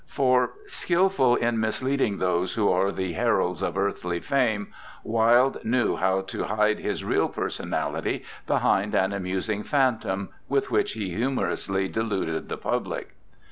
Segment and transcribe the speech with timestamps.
[0.07, 6.21] For, skilful in misleading those who are the heralds of earthly fame, Wilde knew how
[6.21, 12.57] to hide his real personality behind an amusing phantom, with which he humorously deluded the
[12.57, 13.13] public.